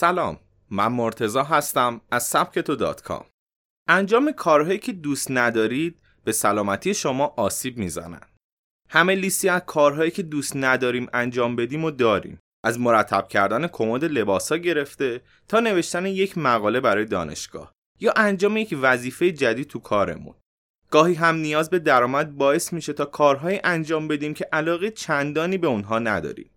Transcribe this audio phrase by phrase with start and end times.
[0.00, 0.38] سلام
[0.70, 3.24] من مرتزا هستم از سبکتو دات کام.
[3.88, 8.20] انجام کارهایی که دوست ندارید به سلامتی شما آسیب می‌زنن.
[8.88, 12.38] همه لیستی از کارهایی که دوست نداریم انجام بدیم و داریم.
[12.64, 18.78] از مرتب کردن کمد لباسا گرفته تا نوشتن یک مقاله برای دانشگاه یا انجام یک
[18.80, 20.34] وظیفه جدید تو کارمون.
[20.90, 25.66] گاهی هم نیاز به درآمد باعث میشه تا کارهای انجام بدیم که علاقه چندانی به
[25.66, 26.50] اونها نداریم.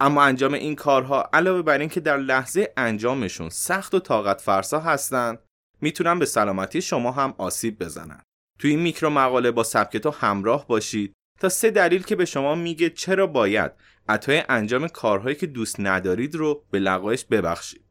[0.00, 5.38] اما انجام این کارها علاوه بر اینکه در لحظه انجامشون سخت و طاقت فرسا هستن
[5.80, 8.22] می‌تونن به سلامتی شما هم آسیب بزنن.
[8.58, 12.90] توی این میکرو مقاله با سبکتو همراه باشید تا سه دلیل که به شما میگه
[12.90, 13.72] چرا باید
[14.08, 17.84] عطای انجام کارهایی که دوست ندارید رو به لقایش ببخشید.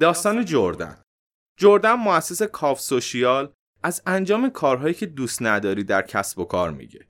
[0.00, 1.05] داستان جردن
[1.58, 3.52] جردن مؤسس کاف سوشیال
[3.82, 7.06] از انجام کارهایی که دوست نداری در کسب و کار میگه.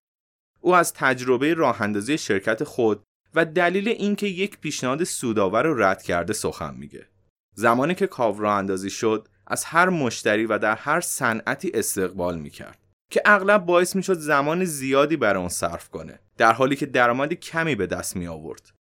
[0.61, 3.03] او از تجربه راه اندازی شرکت خود
[3.35, 7.09] و دلیل اینکه یک پیشنهاد سودآور رو رد کرده سخن میگه.
[7.55, 12.79] زمانی که کاو راه اندازی شد از هر مشتری و در هر صنعتی استقبال می‌کرد
[13.11, 17.75] که اغلب باعث می‌شد زمان زیادی برای اون صرف کنه در حالی که درآمد کمی
[17.75, 18.71] به دست می آورد.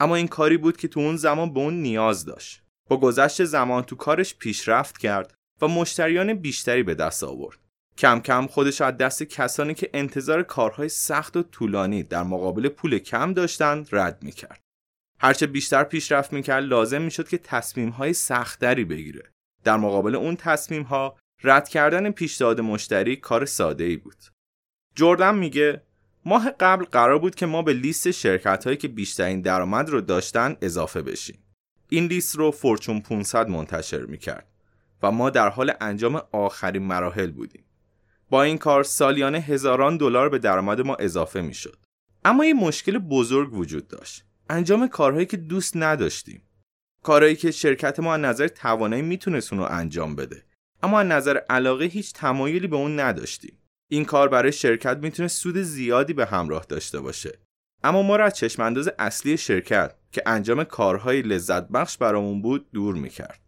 [0.00, 2.62] اما این کاری بود که تو اون زمان به اون نیاز داشت.
[2.90, 7.58] با گذشت زمان تو کارش پیشرفت کرد و مشتریان بیشتری به دست آورد.
[7.98, 12.98] کم کم خودش از دست کسانی که انتظار کارهای سخت و طولانی در مقابل پول
[12.98, 14.60] کم داشتند رد می‌کرد.
[15.20, 19.30] هرچه بیشتر پیشرفت می‌کرد لازم می‌شد که تصمیمهای سختری بگیره.
[19.64, 24.16] در مقابل اون تصمیمها رد کردن پیشنهاد مشتری کار ساده ای بود.
[24.94, 25.82] جردن میگه
[26.24, 30.56] ماه قبل قرار بود که ما به لیست شرکت هایی که بیشترین درآمد رو داشتن
[30.62, 31.44] اضافه بشیم.
[31.90, 34.46] این لیست رو فورچون 500 منتشر می‌کرد
[35.02, 37.64] و ما در حال انجام آخرین مراحل بودیم.
[38.30, 41.78] با این کار سالیانه هزاران دلار به درآمد ما اضافه می‌شد.
[42.24, 44.24] اما یه مشکل بزرگ وجود داشت.
[44.50, 46.42] انجام کارهایی که دوست نداشتیم.
[47.02, 50.44] کارهایی که شرکت ما از نظر توانایی می‌تونست اون رو انجام بده.
[50.82, 53.58] اما از نظر علاقه هیچ تمایلی به اون نداشتیم.
[53.90, 57.38] این کار برای شرکت می‌تونه سود زیادی به همراه داشته باشه.
[57.84, 62.94] اما ما را از چشمانداز اصلی شرکت که انجام کارهای لذت بخش برامون بود دور
[62.94, 63.40] می‌کرد.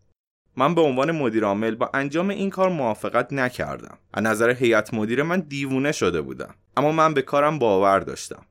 [0.57, 3.99] من به عنوان مدیر عامل با انجام این کار موافقت نکردم.
[4.13, 6.55] از نظر هیئت مدیر من دیوونه شده بودم.
[6.77, 8.47] اما من به کارم باور داشتم.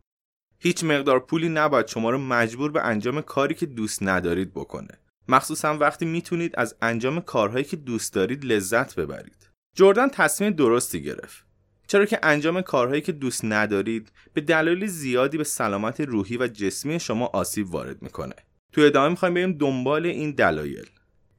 [0.60, 5.00] هیچ مقدار پولی نباید شما رو مجبور به انجام کاری که دوست ندارید بکنه.
[5.28, 9.50] مخصوصا وقتی می‌تونید از انجام کارهایی که دوست دارید لذت ببرید.
[9.76, 11.51] جردن تصمیم درستی گرفت.
[11.92, 17.00] چرا که انجام کارهایی که دوست ندارید به دلایل زیادی به سلامت روحی و جسمی
[17.00, 18.36] شما آسیب وارد می‌کنه.
[18.74, 20.90] تو ادامه می‌خوایم بریم دنبال این دلایل.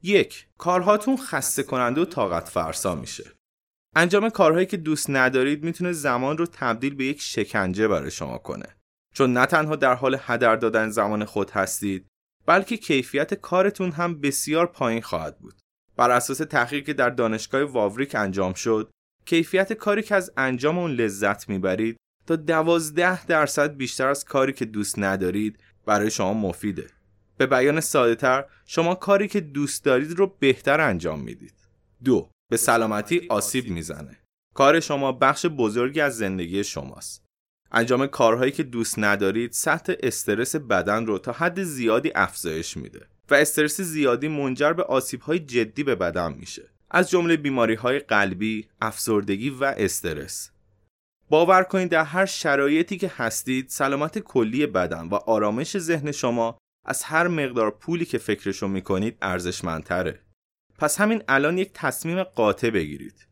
[0.03, 3.31] یک کارهاتون خسته کننده و طاقت فرسا میشه.
[3.95, 8.75] انجام کارهایی که دوست ندارید می‌تونه زمان رو تبدیل به یک شکنجه برای شما کنه.
[9.13, 12.07] چون نه تنها در حال هدر دادن زمان خود هستید
[12.45, 15.55] بلکه کیفیت کارتون هم بسیار پایین خواهد بود.
[15.97, 18.89] بر اساس تحقیقی که در دانشگاه واوریک انجام شد
[19.25, 21.97] کیفیت کاری که از انجام اون لذت می‌برید
[22.27, 26.87] تا دوازده درصد بیشتر از کاری که دوست ندارید برای شما مفیده.
[27.37, 31.53] به بیان ساده تر شما کاری که دوست دارید رو بهتر انجام می‌دید.
[32.03, 34.17] دو به سلامتی آسیب می‌زنه.
[34.53, 37.23] کار شما بخش بزرگی از زندگی شماست.
[37.71, 43.33] انجام کارهایی که دوست ندارید سطح استرس بدن رو تا حد زیادی افزایش میده و
[43.35, 46.72] استرس زیادی منجر به آسیبهای جدی به بدن میشه.
[46.93, 50.51] از جمله بیماری های قلبی، افسردگی و استرس.
[51.29, 57.03] باور کنید در هر شرایطی که هستید سلامت کلی بدن و آرامش ذهن شما از
[57.03, 60.19] هر مقدار پولی که فکرشو می‌کنید ارزشمندتره.
[60.77, 63.27] پس همین الان یک تصمیم قاطع بگیرید.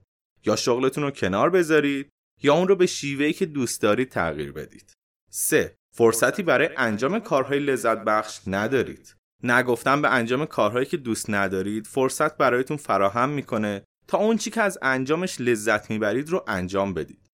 [0.45, 2.09] یا شغلتون رو کنار بذارید
[2.43, 4.93] یا اون رو به شیوهی که دوست دارید تغییر بدید.
[5.29, 5.75] 3.
[5.95, 9.16] فرصتی برای انجام کارهای لذت بخش ندارید.
[9.44, 14.62] نگفتن به انجام کارهایی که دوست ندارید فرصت برایتون فراهم می‌کنه تا اون چی که
[14.62, 17.28] از انجامش لذت می‌برید رو انجام بدید.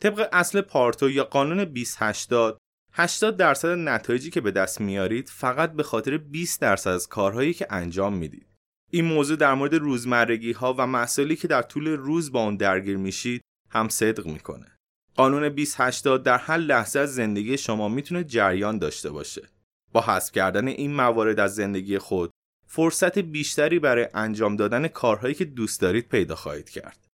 [0.00, 2.58] طبق اصل پارتو یا قانون 2080
[2.92, 7.66] 80 درصد نتایجی که به دست میارید فقط به خاطر 20 درصد از کارهایی که
[7.70, 8.46] انجام می‌دید.
[8.90, 12.96] این موضوع در مورد روزمرگی ها و مسائلی که در طول روز با اون درگیر
[12.96, 13.40] میشید
[13.70, 14.66] هم صدق می‌کنه.
[15.14, 19.48] قانون 2080 در هر لحظه از زندگی شما می‌تونه جریان داشته باشه.
[19.94, 22.30] با حذف کردن این موارد از زندگی خود
[22.66, 27.06] فرصت بیشتری برای انجام دادن کارهایی که دوست دارید پیدا خواهید کرد.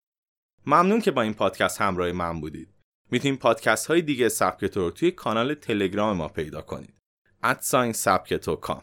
[0.67, 2.69] ممنون که با این پادکست همراه من بودید.
[3.11, 6.95] می‌تونید پادکست های دیگه سبکتو رو توی کانال تلگرام ما پیدا کنید.
[7.43, 8.83] ادساین سبکتو کام